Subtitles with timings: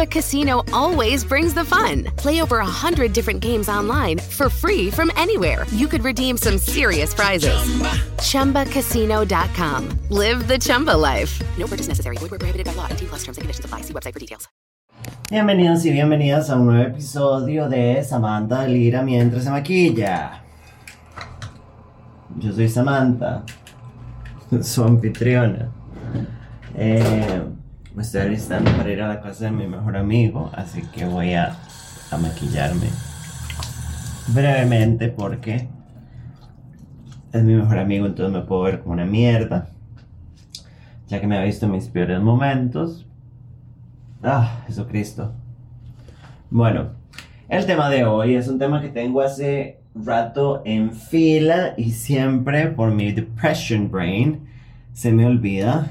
[0.00, 2.04] Chumba Casino always brings the fun.
[2.16, 5.66] Play over a hundred different games online for free from anywhere.
[5.72, 7.52] You could redeem some serious prizes.
[7.52, 8.64] Chumba.
[8.64, 9.88] ChumbaCasino.com.
[10.08, 11.38] Live the Chumba life.
[11.58, 12.16] No purchase necessary.
[12.16, 12.86] Void where prohibited by law.
[12.96, 13.82] T plus terms and conditions apply.
[13.82, 14.48] See website for details.
[15.30, 20.42] Bienvenidos y bienvenidas a un nuevo episodio de Samantha Lira mientras se maquilla.
[22.38, 23.44] Yo soy Samantha,
[24.62, 25.70] su anfitriona.
[26.74, 27.42] Eh,
[27.94, 31.34] me estoy alistando para ir a la casa de mi mejor amigo, así que voy
[31.34, 31.56] a,
[32.10, 32.86] a maquillarme
[34.28, 35.68] brevemente porque
[37.32, 39.68] es mi mejor amigo, entonces me puedo ver como una mierda.
[41.08, 43.06] Ya que me ha visto en mis peores momentos,
[44.22, 45.32] Ah, Jesucristo.
[46.50, 46.90] Bueno,
[47.48, 52.66] el tema de hoy es un tema que tengo hace rato en fila y siempre
[52.66, 54.46] por mi depression brain
[54.92, 55.86] se me olvida.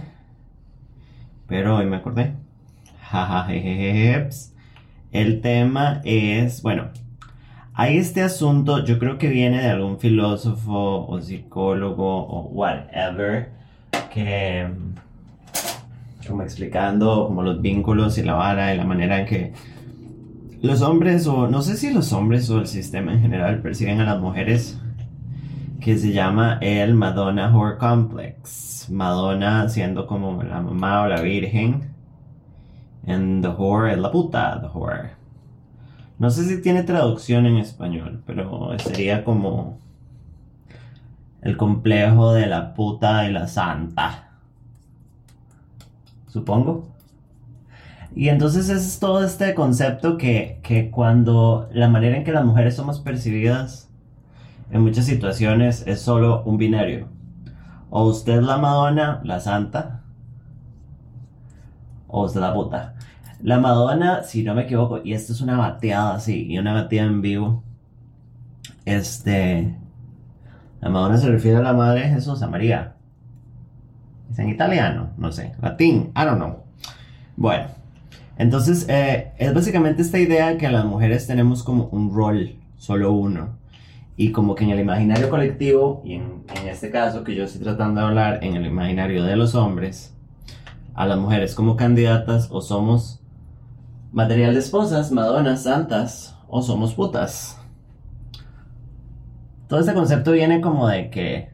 [1.49, 2.33] Pero hoy me acordé.
[5.11, 6.89] El tema es, bueno,
[7.73, 13.49] hay este asunto, yo creo que viene de algún filósofo o psicólogo o whatever
[14.13, 14.67] que
[16.27, 19.53] como explicando como los vínculos y la vara y la manera en que
[20.61, 24.05] los hombres o no sé si los hombres o el sistema en general perciben a
[24.05, 24.79] las mujeres
[25.79, 28.87] que se llama el Madonna Whore Complex.
[28.89, 31.93] Madonna siendo como la mamá o la virgen.
[33.07, 35.11] And the whore es la puta, the whore.
[36.17, 39.79] No sé si tiene traducción en español, pero sería como
[41.41, 44.29] el complejo de la puta y la santa
[46.29, 46.87] supongo.
[48.15, 52.75] Y entonces es todo este concepto que, que cuando la manera en que las mujeres
[52.75, 53.88] somos percibidas
[54.71, 57.07] en muchas situaciones es solo un binario.
[57.89, 60.01] O usted es la Madonna, la santa,
[62.07, 62.95] o usted la puta.
[63.41, 67.07] La Madonna, si no me equivoco, y esto es una bateada así, y una bateada
[67.07, 67.63] en vivo.
[68.85, 69.75] Este.
[70.81, 72.95] La Madonna se refiere a la Madre de Jesús, a María.
[74.31, 75.09] ¿Es en italiano?
[75.17, 75.53] No sé.
[75.61, 76.11] Latín.
[76.15, 76.63] I don't know.
[77.35, 77.67] Bueno.
[78.37, 83.58] Entonces, eh, es básicamente esta idea que las mujeres tenemos como un rol, solo uno.
[84.19, 87.61] Y como que en el imaginario colectivo, y en, en este caso que yo estoy
[87.61, 90.13] tratando de hablar, en el imaginario de los hombres,
[90.93, 93.21] a las mujeres como candidatas o somos
[94.11, 97.61] material de esposas, madonas, santas, o somos putas.
[99.69, 101.53] Todo este concepto viene como de que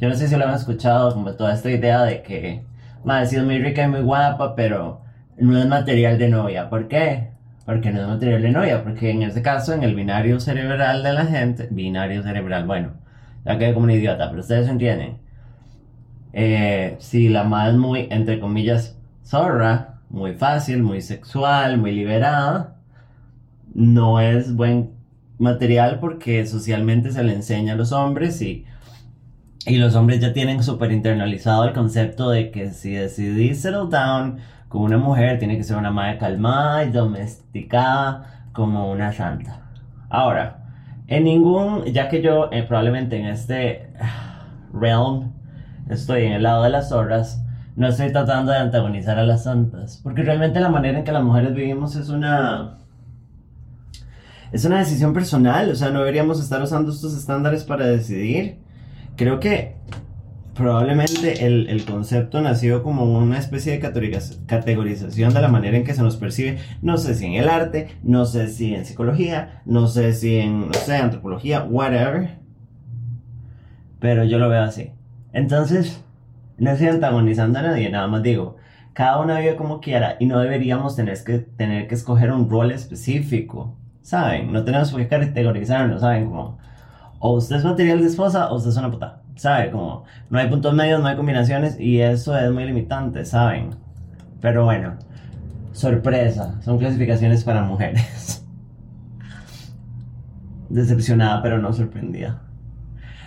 [0.00, 2.64] yo no sé si lo han escuchado, como toda esta idea de que,
[3.02, 5.00] madre, sí es muy rica y muy guapa, pero
[5.38, 6.70] no es material de novia.
[6.70, 7.33] ¿Por qué?
[7.66, 11.12] Porque no es material de novia, porque en este caso, en el binario cerebral de
[11.12, 12.92] la gente, binario cerebral, bueno,
[13.44, 15.18] ya quedé como un idiota, pero ustedes entienden.
[16.32, 22.76] Eh, si la madre es muy, entre comillas, zorra, muy fácil, muy sexual, muy liberada,
[23.74, 24.92] no es buen
[25.38, 28.66] material porque socialmente se le enseña a los hombres y
[29.66, 34.38] y los hombres ya tienen súper internalizado el concepto de que si decidís settle down
[34.74, 39.60] con una mujer, tiene que ser una madre calmada y domesticada como una santa.
[40.10, 40.64] Ahora,
[41.06, 43.92] en ningún, ya que yo eh, probablemente en este
[44.72, 45.32] realm
[45.88, 47.40] estoy en el lado de las zorras,
[47.76, 51.22] no estoy tratando de antagonizar a las santas, porque realmente la manera en que las
[51.22, 52.78] mujeres vivimos es una
[54.50, 58.58] es una decisión personal, o sea, no deberíamos estar usando estos estándares para decidir.
[59.14, 59.76] Creo que
[60.54, 63.80] probablemente el, el, concepto nació como una especie de
[64.46, 67.88] categorización de la manera en que se nos percibe, no sé si en el arte,
[68.02, 72.38] no sé si en psicología, no sé si en, no sé, antropología, whatever.
[74.00, 74.92] Pero yo lo veo así.
[75.32, 76.04] Entonces,
[76.58, 78.56] no estoy antagonizando a nadie, nada más digo,
[78.92, 82.70] cada uno vive como quiera y no deberíamos tener que, tener que escoger un rol
[82.70, 84.52] específico, ¿saben?
[84.52, 86.26] No tenemos que categorizarnos, ¿saben?
[86.26, 86.58] Como
[87.18, 89.23] o usted es material de esposa o usted es una puta.
[89.36, 89.70] ¿Sabe?
[89.70, 93.70] Como no hay puntos medios, no hay combinaciones y eso es muy limitante, ¿saben?
[94.40, 94.96] Pero bueno,
[95.74, 98.46] Sorpresa, son clasificaciones para mujeres.
[100.68, 102.42] Decepcionada pero no sorprendida.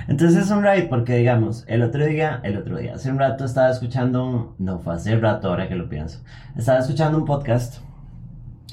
[0.07, 3.43] Entonces es un ride porque digamos, el otro día, el otro día, hace un rato
[3.43, 6.23] estaba escuchando un, no fue hace rato ahora que lo pienso,
[6.55, 7.79] estaba escuchando un podcast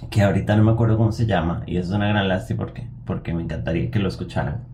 [0.08, 3.34] que ahorita no me acuerdo cómo se llama y es una gran lástima porque, porque
[3.34, 4.73] me encantaría que lo escucharan.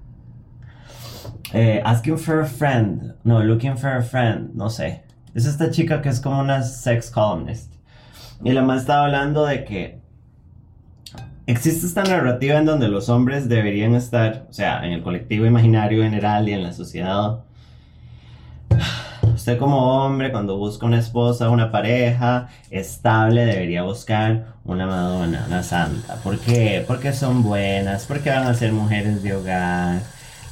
[1.53, 5.03] Eh, asking for a friend, no, looking for a friend, no sé.
[5.35, 7.73] Es esta chica que es como una sex columnist.
[8.45, 10.01] Y la más estaba hablando de que
[11.47, 16.03] existe esta narrativa en donde los hombres deberían estar, o sea, en el colectivo imaginario
[16.03, 17.41] general y en la sociedad.
[19.35, 25.63] Usted como hombre, cuando busca una esposa, una pareja estable, debería buscar una madonna, una
[25.63, 26.17] santa.
[26.17, 26.85] ¿Por qué?
[26.87, 30.01] Porque son buenas, porque van a ser mujeres de hogar.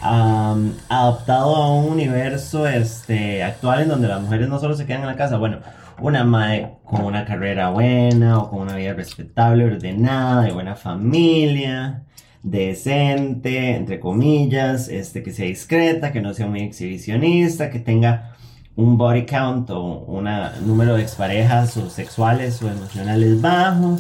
[0.00, 5.09] Adaptado a un universo este, actual en donde las mujeres no solo se quedan en
[5.09, 5.59] la casa, bueno,
[6.00, 12.05] una madre con una carrera buena o con una vida respetable, ordenada, de buena familia,
[12.43, 18.37] decente, entre comillas, este, que sea discreta, que no sea muy exhibicionista, que tenga
[18.77, 20.29] un body count o un
[20.65, 23.99] número de exparejas o sexuales o emocionales bajo,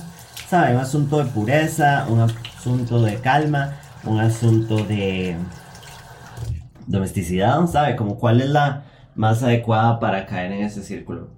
[0.48, 0.74] ¿sabe?
[0.74, 5.36] Un asunto de pureza, un asunto de calma, un asunto de
[6.88, 7.94] domesticidad, ¿sabe?
[7.94, 11.28] Como cuál es la más adecuada para caer en ese círculo.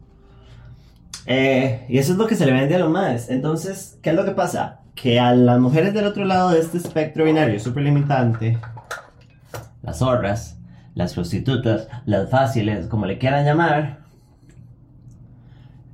[1.27, 3.29] Eh, y eso es lo que se le vende a los madres.
[3.29, 4.81] Entonces, ¿qué es lo que pasa?
[4.95, 8.59] Que a las mujeres del otro lado de este espectro binario súper limitante,
[9.83, 10.59] las zorras,
[10.95, 14.01] las prostitutas, las fáciles, como le quieran llamar,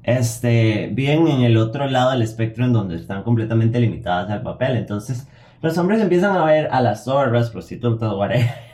[0.03, 4.77] este, viven en el otro lado del espectro en donde están completamente limitadas al papel.
[4.77, 5.27] Entonces,
[5.63, 8.66] los hombres empiezan a ver a las zorras, prostitutas, whatever.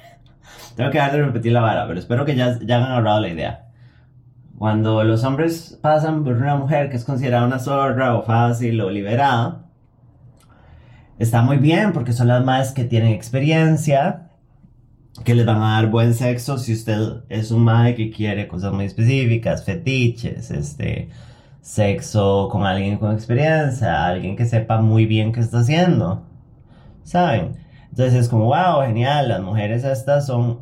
[0.76, 3.28] Tengo que dejar de repetir la vara, pero espero que ya, ya han agarrado la
[3.28, 3.66] idea.
[4.58, 8.90] Cuando los hombres pasan por una mujer que es considerada una zorra o fácil o
[8.90, 9.66] liberada,
[11.18, 14.30] está muy bien porque son las más que tienen experiencia,
[15.24, 18.72] que les van a dar buen sexo si usted es un mae que quiere cosas
[18.72, 21.10] muy específicas, fetiches, este,
[21.60, 26.24] sexo con alguien con experiencia, alguien que sepa muy bien qué está haciendo,
[27.04, 27.61] ¿saben?
[27.92, 30.60] Entonces es como, wow, genial, las mujeres estas son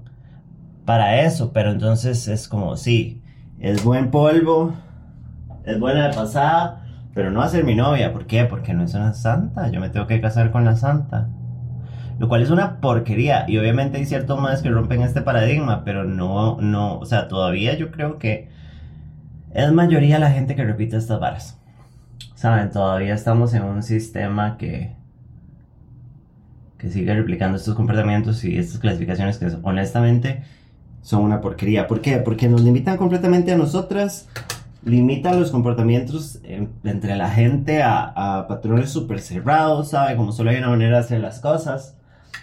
[0.84, 3.22] para eso, pero entonces es como, sí,
[3.60, 4.74] es buen polvo,
[5.64, 6.82] es buena de pasada,
[7.14, 8.12] pero no va a ser mi novia.
[8.12, 8.46] ¿Por qué?
[8.46, 9.70] Porque no es una santa.
[9.70, 11.28] Yo me tengo que casar con la santa.
[12.18, 13.44] Lo cual es una porquería.
[13.48, 17.76] Y obviamente hay ciertos más que rompen este paradigma, pero no, no, o sea, todavía
[17.76, 18.50] yo creo que
[19.54, 21.60] es mayoría la gente que repite estas varas.
[22.34, 24.96] Saben, todavía estamos en un sistema que
[26.80, 30.42] que sigue replicando estos comportamientos y estas clasificaciones que honestamente
[31.02, 31.86] son una porquería.
[31.86, 32.16] ¿Por qué?
[32.16, 34.28] Porque nos limitan completamente a nosotras,
[34.84, 36.40] limitan los comportamientos
[36.84, 40.16] entre la gente a, patrones súper cerrados, ¿sabe?
[40.16, 41.96] Como solo hay una manera de hacer las cosas,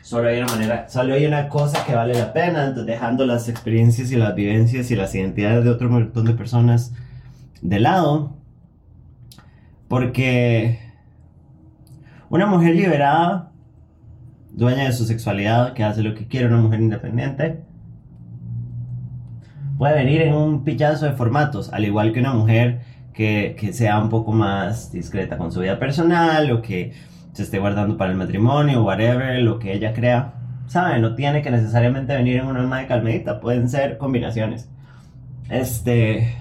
[0.03, 4.11] solo hay una manera, solo hay una cosa que vale la pena, dejando las experiencias
[4.11, 6.93] y las vivencias y las identidades de otro montón de personas
[7.61, 8.37] de lado.
[9.87, 10.79] Porque
[12.29, 13.51] una mujer liberada,
[14.57, 17.61] dueña de su sexualidad, que hace lo que quiere, una mujer independiente,
[19.77, 22.81] puede venir en un pillazo de formatos, al igual que una mujer
[23.13, 26.93] que, que, sea un poco más discreta con su vida personal o que
[27.33, 30.33] se esté guardando para el matrimonio, whatever, lo que ella crea.
[30.65, 31.01] ¿Saben?
[31.01, 34.69] No tiene que necesariamente venir en una alma de calmedita, pueden ser combinaciones.
[35.49, 36.35] Este.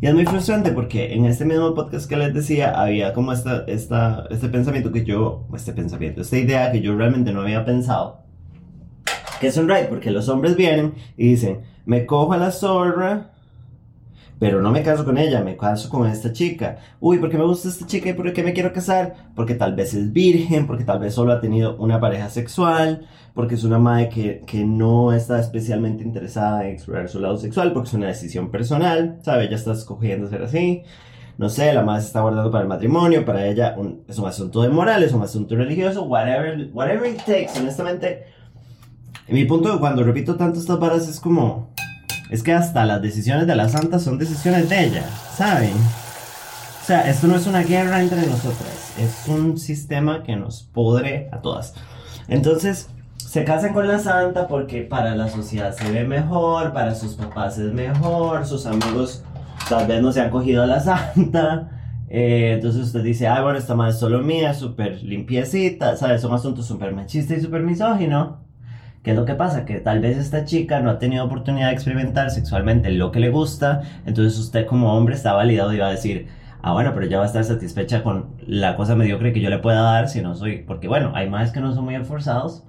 [0.00, 3.64] Y es muy frustrante porque en este mismo podcast que les decía había como esta,
[3.66, 8.22] esta, este pensamiento que yo, este pensamiento, esta idea que yo realmente no había pensado.
[9.40, 13.33] Que es un porque los hombres vienen y dicen, me cojo a la zorra,
[14.44, 16.76] pero no me caso con ella, me caso con esta chica.
[17.00, 19.14] Uy, ¿por qué me gusta esta chica y por qué me quiero casar?
[19.34, 23.54] Porque tal vez es virgen, porque tal vez solo ha tenido una pareja sexual, porque
[23.54, 27.88] es una madre que, que no está especialmente interesada en explorar su lado sexual, porque
[27.88, 29.46] es una decisión personal, ¿sabe?
[29.46, 30.82] Ella está escogiendo ser así.
[31.38, 33.74] No sé, la madre se está guardando para el matrimonio, para ella
[34.06, 37.58] es un asunto de moral, es un asunto religioso, whatever, whatever it takes.
[37.58, 38.24] Honestamente,
[39.26, 41.72] en mi punto, cuando repito tanto estas varas, es como.
[42.34, 45.04] Es que hasta las decisiones de la santa son decisiones de ella,
[45.36, 45.70] ¿saben?
[45.70, 51.28] O sea, esto no es una guerra entre nosotras, es un sistema que nos podre
[51.30, 51.74] a todas.
[52.26, 52.88] Entonces,
[53.18, 57.56] se casan con la santa porque para la sociedad se ve mejor, para sus papás
[57.58, 59.22] es mejor, sus amigos
[59.68, 61.70] tal vez no se han cogido a la santa.
[62.08, 66.20] Eh, entonces usted dice, ay, bueno, esta madre es solo mía, súper limpiecita, ¿sabes?
[66.20, 68.43] Son asuntos súper machistas y súper misógino.
[69.04, 69.66] ¿Qué es lo que pasa?
[69.66, 73.28] Que tal vez esta chica no ha tenido oportunidad de experimentar sexualmente lo que le
[73.28, 76.28] gusta, entonces usted como hombre está validado y va a decir,
[76.62, 79.58] ah, bueno, pero ella va a estar satisfecha con la cosa mediocre que yo le
[79.58, 82.64] pueda dar si no soy, porque bueno, hay más que no son muy esforzados.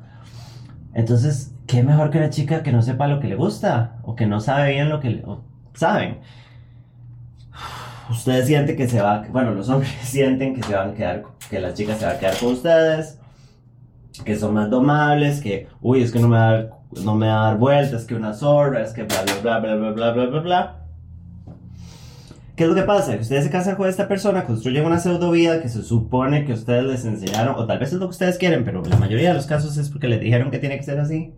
[0.94, 4.26] Entonces, ¿qué mejor que una chica que no sepa lo que le gusta o que
[4.26, 5.24] no sabe bien lo que
[5.74, 6.20] saben?
[8.10, 11.62] Ustedes sienten que se va, bueno, los hombres sienten que se van a quedar, que
[11.62, 13.20] la chica se va a quedar con ustedes,
[14.24, 16.70] que son más domables, que, uy, es que no me va a dar,
[17.04, 19.92] no me va a dar vueltas, que una zorra, es que bla, bla, bla, bla,
[19.92, 20.86] bla, bla, bla, bla.
[22.56, 23.16] ¿Qué es lo que pasa?
[23.16, 26.54] Que ustedes se casan con esta persona, construyen una pseudo vida que se supone que
[26.54, 29.36] ustedes les enseñaron, o tal vez es lo que ustedes quieren, pero la mayoría de
[29.36, 31.34] los casos es porque les dijeron que tiene que ser así.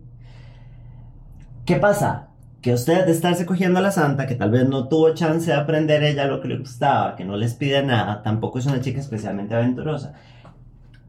[1.64, 2.28] ¿Qué pasa?
[2.62, 5.56] Que usted de estarse cogiendo a la santa, que tal vez no tuvo chance de
[5.56, 9.00] aprender ella lo que le gustaba, que no les pide nada, tampoco es una chica
[9.00, 10.14] especialmente aventurosa.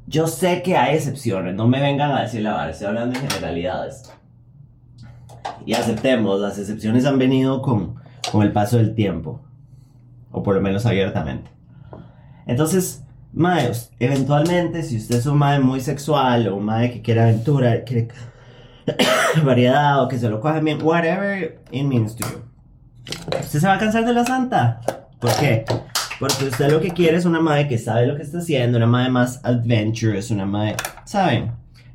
[0.10, 3.30] Yo sé que hay excepciones, no me vengan a decir la verdad, estoy hablando en
[3.30, 4.12] generalidades.
[5.68, 7.98] Y aceptemos, las excepciones han venido con,
[8.32, 9.40] con el paso del tiempo
[10.32, 11.52] o por lo menos abiertamente.
[12.48, 17.22] Entonces, mae, eventualmente, si usted es un mae muy sexual o un mae que quiere
[17.22, 18.08] aventura, quiere
[19.44, 22.42] variedad o que se lo coja bien, whatever it means to you,
[23.40, 24.82] usted se va a cansar de la santa.
[25.20, 25.66] ¿Por qué?
[26.20, 28.88] Porque usted lo que quiere es una madre que sabe lo que está haciendo, una
[28.88, 31.52] madre más adventurous, una madre, ¿saben?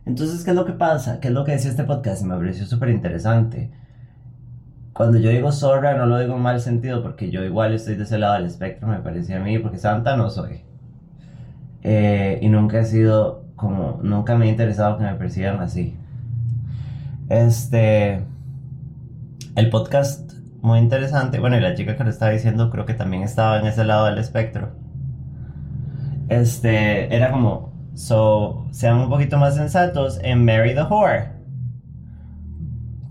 [0.07, 1.21] Entonces, ¿qué es lo que pasa?
[1.21, 2.23] ¿Qué es lo que decía este podcast?
[2.23, 3.71] Me pareció súper interesante
[4.95, 8.05] cuando yo digo zorra no lo digo en mal sentido porque yo igual estoy de
[8.05, 10.61] ese lado del espectro, me parece a mí, porque santa no soy.
[11.83, 15.97] Eh, y nunca he sido como, nunca me he interesado que me persigan así.
[17.29, 18.21] Este,
[19.57, 20.34] el podcast
[20.65, 23.67] muy interesante, bueno, y la chica que lo estaba diciendo creo que también estaba en
[23.67, 24.73] ese lado del espectro.
[26.29, 31.35] Este, era como, so, sean un poquito más sensatos en Mary the Whore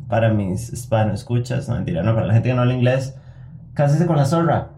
[0.10, 3.15] para mis hispano escuchas, no mentira, no, para la gente que no habla inglés,
[3.75, 4.69] cásese con la zorra.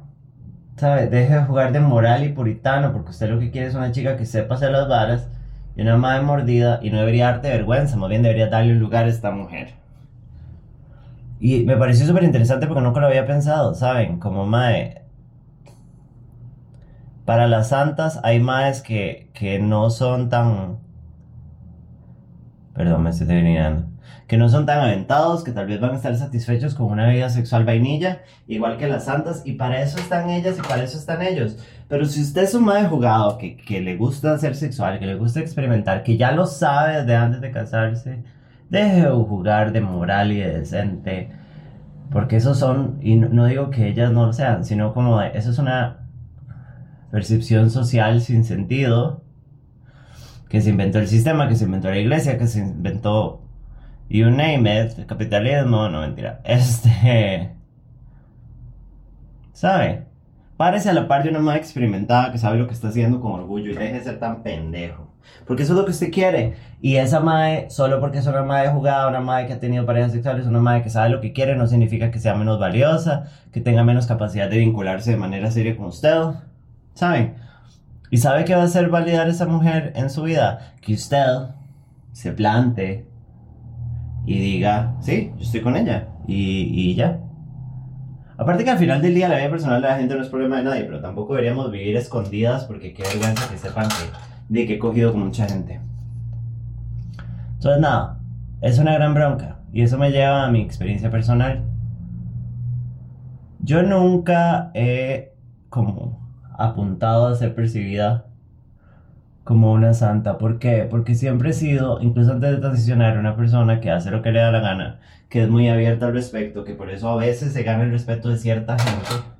[0.75, 1.07] ¿Sabe?
[1.07, 4.17] Deje de jugar de moral y puritano, porque usted lo que quiere es una chica
[4.17, 5.29] que sepa hacer las varas
[5.77, 9.05] y una madre mordida y no debería darte vergüenza, más bien debería darle un lugar
[9.05, 9.84] a esta mujer.
[11.45, 14.17] Y me pareció súper interesante porque nunca lo había pensado, ¿saben?
[14.17, 15.03] Como mae.
[17.23, 20.79] Para las santas hay maes que, que no son tan.
[22.73, 23.85] Perdón, me estoy terminando
[24.27, 27.29] que no son tan aventados, que tal vez van a estar satisfechos con una vida
[27.29, 31.21] sexual vainilla, igual que las santas, y para eso están ellas y para eso están
[31.21, 31.57] ellos.
[31.87, 35.13] Pero si usted es un madre jugado, que, que le gusta ser sexual, que le
[35.13, 38.23] gusta experimentar, que ya lo sabe desde antes de casarse,
[38.69, 41.29] deje de jugar de moral y de decente.
[42.11, 45.57] Porque esos son, y no, digo que ellas no lo sean, sino como eso es
[45.59, 46.07] una
[47.11, 49.23] percepción social sin sentido
[50.49, 53.41] que se inventó el sistema, que se inventó la iglesia, que se inventó
[54.07, 56.41] You name it, capitalismo, no mentira.
[56.45, 57.51] Este.
[59.53, 60.05] ¿Sabe?
[60.57, 63.31] Párese a la par de una madre experimentada que sabe lo que está haciendo con
[63.31, 65.14] orgullo y deje de ser tan pendejo.
[65.45, 66.55] Porque eso es lo que usted quiere.
[66.81, 70.11] Y esa madre, solo porque es una madre jugada, una madre que ha tenido parejas
[70.11, 73.61] sexuales, una madre que sabe lo que quiere, no significa que sea menos valiosa, que
[73.61, 76.15] tenga menos capacidad de vincularse de manera seria con usted.
[76.93, 77.35] ¿Saben?
[78.09, 80.73] ¿Y sabe qué va a hacer validar esa mujer en su vida?
[80.81, 81.25] Que usted
[82.11, 83.05] se plante
[84.25, 87.19] y diga, sí, yo estoy con ella y, y ya.
[88.37, 90.57] Aparte que al final del día la vida personal de la gente no es problema
[90.57, 94.75] de nadie, pero tampoco deberíamos vivir escondidas porque qué vergüenza que sepan que, de que
[94.75, 95.79] he cogido con mucha gente.
[97.53, 98.19] Entonces nada,
[98.61, 101.63] es una gran bronca y eso me lleva a mi experiencia personal.
[103.59, 105.33] Yo nunca he
[105.69, 106.19] como
[106.57, 108.27] apuntado a ser percibida
[109.43, 110.37] como una santa.
[110.37, 110.87] ¿Por qué?
[110.89, 114.39] Porque siempre he sido, incluso antes de transicionar, una persona que hace lo que le
[114.39, 114.99] da la gana,
[115.29, 118.29] que es muy abierta al respecto, que por eso a veces se gana el respeto
[118.29, 119.34] de cierta gente.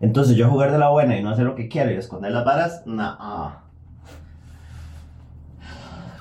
[0.00, 2.44] Entonces yo jugar de la buena y no hacer lo que quiero y esconder las
[2.44, 3.50] varas, nah.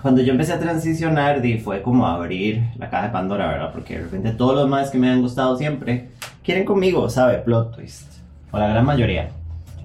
[0.02, 3.72] Cuando yo empecé a transicionar, di, fue como abrir la caja de Pandora, ¿verdad?
[3.74, 6.10] Porque de repente todos los más que me han gustado siempre
[6.44, 7.40] quieren conmigo, ¿sabe?
[7.40, 8.14] Plot twist.
[8.52, 9.30] O la gran mayoría.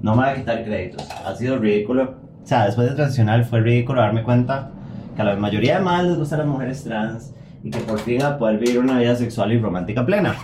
[0.01, 1.09] No me voy a quitar créditos.
[1.25, 4.71] Ha sido ridículo o sea, después de transicional fue ridículo darme cuenta
[5.17, 7.33] que a la mayoría de más les gustan las mujeres trans
[7.63, 10.35] y que por fin a poder vivir una vida sexual y romántica plena.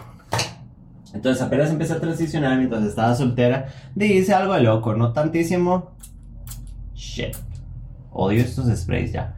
[1.13, 5.97] Entonces apenas empecé a transicionar mientras estaba soltera, dice algo de loco, no tantísimo.
[6.95, 7.37] Shit.
[8.13, 9.37] Odio estos sprays ya.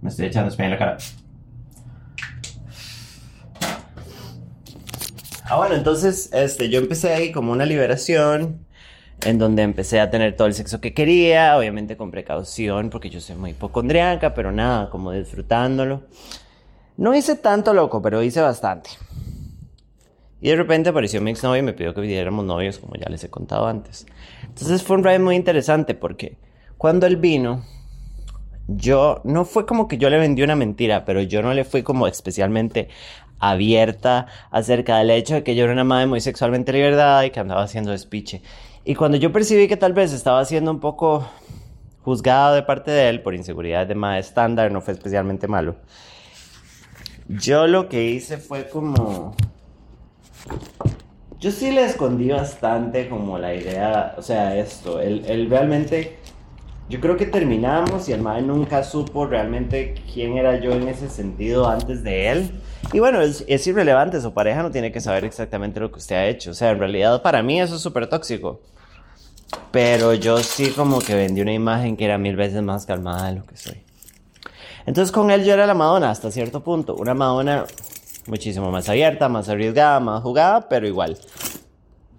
[0.00, 0.96] Me estoy echando spray en la cara.
[5.48, 8.66] Ah, bueno, entonces este, yo empecé ahí como una liberación
[9.24, 13.20] en donde empecé a tener todo el sexo que quería, obviamente con precaución, porque yo
[13.20, 16.02] soy muy hipocondriaca, pero nada, como disfrutándolo.
[16.96, 18.90] No hice tanto loco, pero hice bastante.
[20.40, 23.22] Y de repente apareció mi exnovio y me pidió que viviéramos novios, como ya les
[23.24, 24.06] he contado antes.
[24.44, 26.38] Entonces fue un ride muy interesante porque
[26.78, 27.64] cuando él vino,
[28.66, 31.82] yo no fue como que yo le vendí una mentira, pero yo no le fui
[31.82, 32.88] como especialmente
[33.38, 37.40] abierta acerca del hecho de que yo era una madre muy sexualmente liberada y que
[37.40, 38.42] andaba haciendo despiche.
[38.84, 41.28] Y cuando yo percibí que tal vez estaba siendo un poco
[42.02, 45.76] juzgado de parte de él por inseguridades de madre estándar, no fue especialmente malo.
[47.28, 49.34] Yo lo que hice fue como...
[51.38, 56.16] Yo sí le escondí bastante como la idea, o sea, esto, él, él realmente
[56.88, 61.08] yo creo que terminamos y el mae nunca supo realmente quién era yo en ese
[61.08, 62.50] sentido antes de él.
[62.92, 66.14] Y bueno, es, es, irrelevante, su pareja no tiene que saber exactamente lo que usted
[66.14, 66.52] ha hecho.
[66.52, 68.60] O sea, en realidad para mí eso es súper tóxico.
[69.72, 73.40] Pero yo sí como que vendí una imagen que era mil veces más calmada de
[73.40, 73.85] lo que soy.
[74.86, 76.94] Entonces con él yo era la Madonna hasta cierto punto.
[76.94, 77.66] Una Madonna
[78.26, 81.18] muchísimo más abierta, más arriesgada, más jugada, pero igual.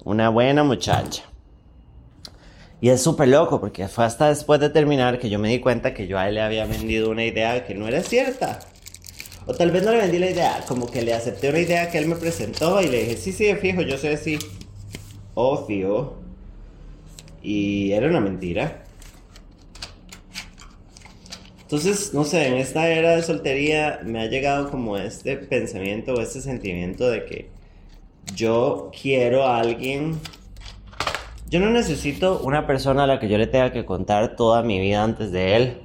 [0.03, 1.23] Una buena muchacha.
[2.79, 5.93] Y es súper loco porque fue hasta después de terminar que yo me di cuenta
[5.93, 8.59] que yo a él le había vendido una idea que no era cierta.
[9.47, 11.97] O tal vez no le vendí la idea, como que le acepté una idea que
[11.97, 14.37] él me presentó y le dije, sí, sí, fijo, yo soy así.
[15.33, 16.15] Obvio.
[17.41, 18.83] Y era una mentira.
[21.67, 26.21] Entonces, no sé, en esta era de soltería me ha llegado como este pensamiento o
[26.21, 27.49] este sentimiento de que
[28.35, 30.19] yo quiero a alguien
[31.49, 34.81] yo no necesito una persona a la que yo le tenga que contar toda mi
[34.81, 35.81] vida antes de él.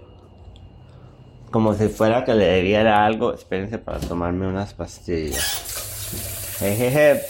[1.53, 3.33] Como si fuera que le debiera algo.
[3.33, 6.57] Espérense para tomarme unas pastillas.
[6.59, 7.23] Jejeje.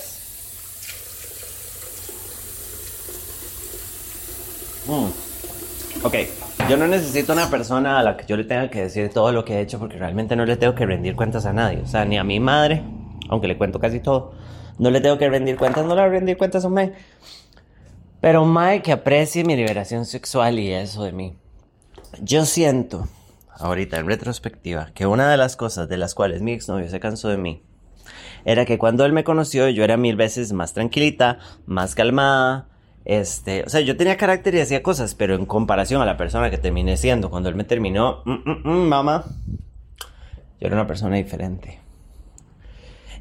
[4.86, 6.04] Mm.
[6.04, 6.14] Ok,
[6.72, 9.44] yo no necesito una persona a la que yo le tenga que decir todo lo
[9.44, 11.82] que he hecho porque realmente no le tengo que rendir cuentas a nadie.
[11.82, 12.82] O sea, ni a mi madre,
[13.28, 14.32] aunque le cuento casi todo.
[14.78, 16.90] No le tengo que rendir cuentas, no le voy a rendir cuentas a mí.
[18.22, 21.36] Pero Mae que aprecie mi liberación sexual y eso de mí.
[22.22, 23.06] Yo siento,
[23.58, 27.28] ahorita en retrospectiva, que una de las cosas de las cuales mi exnovio se cansó
[27.28, 27.62] de mí
[28.46, 32.68] era que cuando él me conoció yo era mil veces más tranquilita, más calmada,
[33.04, 36.50] este, o sea, yo tenía carácter y hacía cosas, pero en comparación a la persona
[36.50, 39.24] que terminé siendo cuando él me terminó, mm, mm, mm, mamá,
[40.60, 41.80] yo era una persona diferente.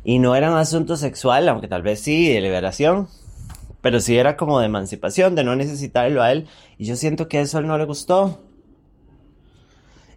[0.03, 3.07] Y no era un asunto sexual, aunque tal vez sí, de liberación,
[3.81, 6.47] pero sí era como de emancipación, de no necesitarlo a él.
[6.77, 8.41] Y yo siento que eso a él no le gustó.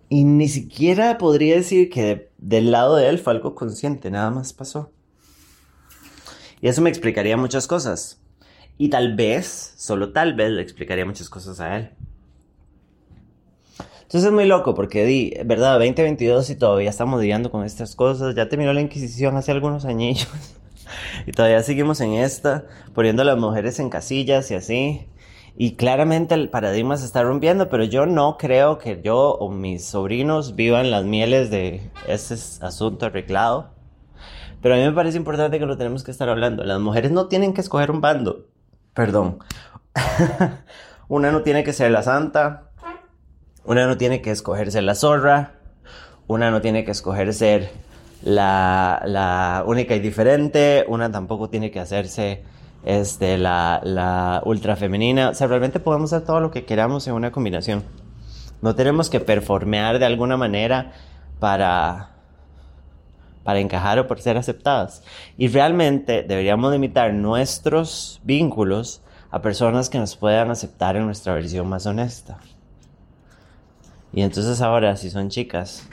[0.09, 4.53] Y ni siquiera podría decir que del lado de él fue algo consciente, nada más
[4.53, 4.93] pasó.
[6.61, 8.21] Y eso me explicaría muchas cosas.
[8.77, 11.91] Y tal vez, solo tal vez, le explicaría muchas cosas a él.
[14.03, 18.35] Entonces es muy loco porque di, verdad, 2022 y todavía estamos lidiando con estas cosas.
[18.35, 20.29] Ya terminó la Inquisición hace algunos añillos.
[21.27, 25.09] y todavía seguimos en esta, poniendo a las mujeres en casillas y así.
[25.57, 29.85] Y claramente el paradigma se está rompiendo, pero yo no creo que yo o mis
[29.85, 32.35] sobrinos vivan las mieles de ese
[32.65, 33.71] asunto arreglado.
[34.61, 36.65] Pero a mí me parece importante que lo tenemos que estar hablando.
[36.65, 38.47] Las mujeres no tienen que escoger un bando.
[38.95, 39.39] Perdón.
[41.09, 42.71] una no tiene que ser la santa.
[43.65, 45.53] Una no tiene que escoger ser la zorra.
[46.27, 47.71] Una no tiene que escoger ser
[48.23, 52.43] la, la, única y diferente, una tampoco tiene que hacerse
[52.85, 55.31] este, la, la ultra femenina.
[55.31, 57.83] O sea, realmente podemos hacer todo lo que queramos en una combinación.
[58.63, 60.93] No tenemos que performear de alguna manera
[61.39, 62.14] para,
[63.45, 65.03] para encajar o por ser aceptadas.
[65.37, 71.69] Y realmente deberíamos limitar nuestros vínculos a personas que nos puedan aceptar en nuestra versión
[71.69, 72.39] más honesta.
[74.13, 75.87] Y entonces ahora, si son chicas,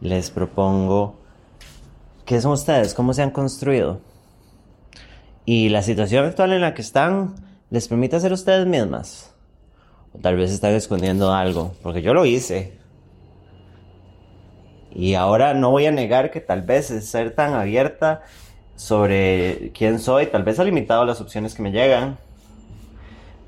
[0.00, 1.16] les propongo
[2.24, 4.00] qué son ustedes, cómo se han construido.
[5.44, 7.34] Y la situación actual en la que están
[7.70, 9.34] les permite ser ustedes mismas.
[10.12, 12.78] O tal vez están escondiendo algo, porque yo lo hice.
[14.94, 18.22] Y ahora no voy a negar que tal vez ser tan abierta
[18.76, 22.18] sobre quién soy, tal vez ha limitado las opciones que me llegan.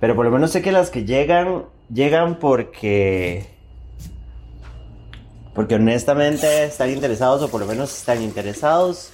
[0.01, 3.47] Pero por lo menos sé que las que llegan, llegan porque
[5.55, 9.11] porque honestamente están interesados, o por lo menos están interesados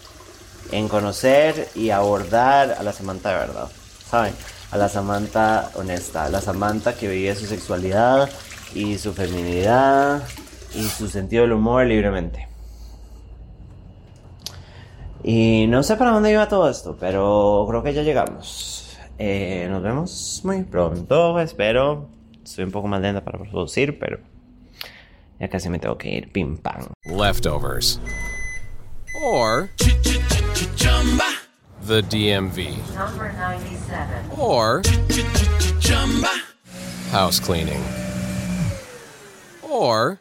[0.72, 3.68] en conocer y abordar a la Samantha de verdad.
[4.08, 4.32] ¿Saben?
[4.70, 8.30] A la Samantha honesta, a la Samantha que vive su sexualidad
[8.74, 10.22] y su feminidad
[10.74, 12.48] y su sentido del humor libremente.
[15.22, 18.98] Y no sé para dónde iba todo esto, pero creo que ya llegamos.
[19.18, 22.08] Eh, nos vemos muy pronto, espero.
[22.42, 24.18] Estoy un poco más lenta para producir, pero
[25.40, 26.30] Ya casi me tengo que ir.
[26.32, 26.92] Pim pam.
[27.06, 27.98] Leftovers.
[29.24, 29.70] Or.
[31.86, 32.76] the DMV.
[32.94, 34.30] Number 97.
[34.38, 34.82] Or
[37.10, 37.82] house cleaning.
[39.62, 40.20] Or